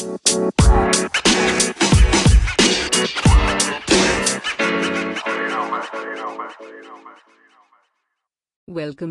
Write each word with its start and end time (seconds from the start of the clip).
Welcome 0.00 0.18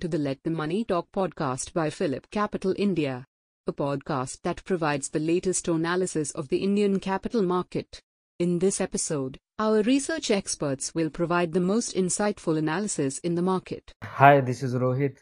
to 0.00 0.08
the 0.08 0.18
Let 0.18 0.42
the 0.42 0.50
Money 0.50 0.84
Talk 0.84 1.06
podcast 1.14 1.72
by 1.72 1.88
PhillipCapital 1.88 2.74
India, 2.76 3.26
a 3.68 3.72
podcast 3.72 4.40
that 4.42 4.64
provides 4.64 5.10
the 5.10 5.20
latest 5.20 5.68
analysis 5.68 6.32
of 6.32 6.48
the 6.48 6.64
Indian 6.64 6.98
capital 6.98 7.42
market. 7.42 8.02
In 8.40 8.58
this 8.58 8.80
episode, 8.80 9.38
our 9.60 9.82
research 9.82 10.32
experts 10.32 10.96
will 10.96 11.10
provide 11.10 11.52
the 11.52 11.60
most 11.60 11.94
insightful 11.94 12.58
analysis 12.58 13.18
in 13.18 13.36
the 13.36 13.42
market. 13.42 13.92
Hi, 14.02 14.40
this 14.40 14.64
is 14.64 14.74
Rohit. 14.74 15.18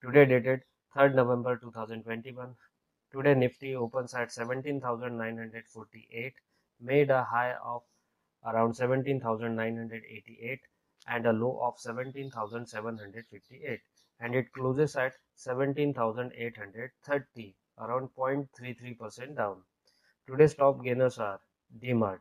Today 0.00 0.26
dated 0.26 0.60
3rd 0.96 1.16
November 1.16 1.56
2021. 1.56 2.54
Today 3.12 3.34
Nifty 3.34 3.76
opens 3.76 4.14
at 4.14 4.32
17,948, 4.32 6.34
made 6.80 7.10
a 7.10 7.24
high 7.24 7.52
of 7.62 7.82
around 8.42 8.74
17,988 8.74 10.60
and 11.06 11.26
a 11.26 11.32
low 11.32 11.60
of 11.60 11.78
17,758 11.78 13.82
and 14.18 14.34
it 14.34 14.50
closes 14.52 14.96
at 14.96 15.18
17,830 15.34 17.54
around 17.78 18.08
0.33% 18.16 19.36
down. 19.36 19.62
Today's 20.26 20.54
top 20.54 20.82
gainers 20.82 21.18
are 21.18 21.38
DMart 21.78 22.20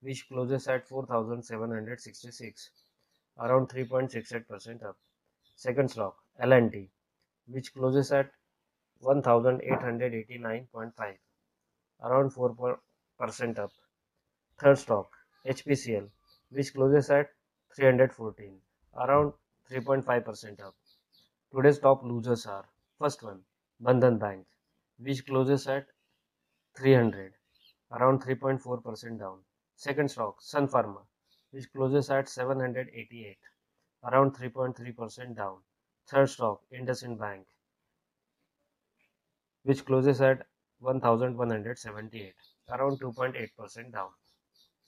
which 0.00 0.28
closes 0.28 0.66
at 0.66 0.88
4,766 0.88 2.70
around 3.38 3.68
3.68% 3.68 4.82
up. 4.82 4.98
Second 5.54 5.88
stock 5.88 6.16
L&T 6.40 6.90
which 7.46 7.72
closes 7.72 8.10
at 8.10 8.32
1889.5 9.02 11.16
around 12.04 12.32
4% 12.32 13.58
up. 13.58 13.72
Third 14.58 14.78
stock 14.78 15.10
HPCL 15.46 16.08
which 16.50 16.72
closes 16.72 17.10
at 17.10 17.28
314 17.76 18.60
around 18.96 19.32
3.5% 19.70 20.60
up. 20.60 20.74
Today's 21.54 21.78
top 21.78 22.02
losers 22.04 22.46
are 22.46 22.64
first 22.98 23.22
one 23.22 23.40
Bandhan 23.82 24.18
Bank 24.18 24.46
which 24.98 25.26
closes 25.26 25.66
at 25.66 25.86
300 26.76 27.34
around 27.92 28.22
3.4% 28.22 29.18
down. 29.18 29.38
Second 29.76 30.10
stock 30.10 30.40
Sun 30.40 30.68
Pharma 30.68 31.02
which 31.50 31.70
closes 31.72 32.10
at 32.10 32.28
788 32.28 33.38
around 34.04 34.36
3.3% 34.36 35.36
down. 35.36 35.58
Third 36.06 36.30
stock 36.30 36.62
IndusInd 36.72 37.18
Bank 37.18 37.46
which 39.64 39.84
closes 39.84 40.20
at 40.20 40.46
1178 40.80 42.34
around 42.70 43.00
2.8% 43.00 43.92
down. 43.92 44.08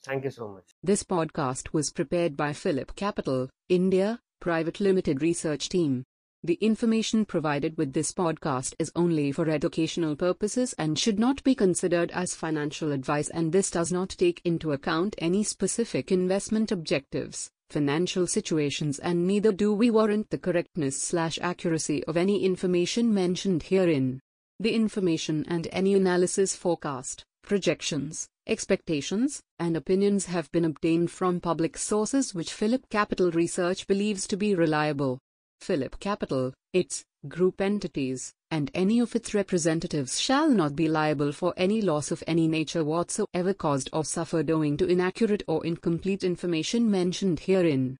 Thank 0.03 0.23
you 0.25 0.31
so 0.31 0.49
much. 0.49 0.65
This 0.83 1.03
podcast 1.03 1.73
was 1.73 1.91
prepared 1.91 2.37
by 2.37 2.51
PhillipCapital, 2.51 3.49
India, 3.69 4.19
Private 4.39 4.79
Limited 4.79 5.21
Research 5.21 5.69
Team. 5.69 6.03
The 6.43 6.59
information 6.61 7.25
provided 7.25 7.75
with 7.75 7.93
this 7.93 8.11
podcast 8.11 8.75
is 8.77 8.91
only 8.95 9.31
for 9.31 9.49
educational 9.49 10.15
purposes 10.15 10.75
and 10.77 10.99
should 10.99 11.17
not 11.17 11.43
be 11.43 11.55
considered 11.55 12.11
as 12.11 12.35
financial 12.35 12.91
advice 12.91 13.29
and 13.29 13.51
this 13.51 13.71
does 13.71 13.91
not 13.91 14.09
take 14.09 14.41
into 14.45 14.71
account 14.71 15.15
any 15.17 15.43
specific 15.43 16.11
investment 16.11 16.71
objectives, 16.71 17.49
financial 17.71 18.27
situations 18.27 18.99
and 18.99 19.25
neither 19.25 19.51
do 19.51 19.73
we 19.73 19.89
warrant 19.89 20.29
the 20.29 20.37
correctness 20.37 21.01
slash 21.01 21.39
accuracy 21.41 22.03
of 22.03 22.15
any 22.15 22.45
information 22.45 23.11
mentioned 23.11 23.63
herein. 23.63 24.21
The 24.59 24.73
information 24.73 25.43
and 25.49 25.67
any 25.73 25.95
analysis 25.95 26.55
forecast, 26.55 27.25
projections, 27.43 28.29
expectations, 28.47 29.41
and 29.59 29.75
opinions 29.75 30.27
have 30.27 30.49
been 30.53 30.63
obtained 30.63 31.11
from 31.11 31.41
public 31.41 31.77
sources 31.77 32.33
which 32.33 32.51
PhillipCapital 32.51 33.35
Research 33.35 33.85
believes 33.85 34.25
to 34.27 34.37
be 34.37 34.55
reliable. 34.55 35.19
PhillipCapital, 35.61 36.53
its 36.71 37.03
group 37.27 37.59
entities, 37.59 38.31
and 38.49 38.71
any 38.73 38.99
of 38.99 39.13
its 39.13 39.33
representatives 39.33 40.21
shall 40.21 40.49
not 40.49 40.73
be 40.73 40.87
liable 40.87 41.33
for 41.33 41.53
any 41.57 41.81
loss 41.81 42.09
of 42.11 42.23
any 42.25 42.47
nature 42.47 42.85
whatsoever 42.85 43.53
caused 43.53 43.89
or 43.91 44.05
suffered 44.05 44.49
owing 44.49 44.77
to 44.77 44.87
inaccurate 44.87 45.43
or 45.49 45.65
incomplete 45.65 46.23
information 46.23 46.89
mentioned 46.89 47.41
herein. 47.41 47.93